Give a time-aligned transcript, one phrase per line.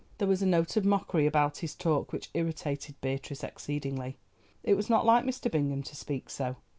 [0.17, 4.17] There was a note of mockery about his talk which irritated Beatrice exceedingly.
[4.63, 5.51] It was not like Mr.
[5.51, 6.55] Bingham to speak so.